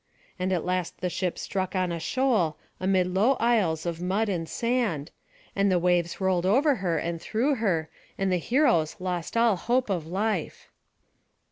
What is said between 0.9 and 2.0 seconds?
the ship struck on a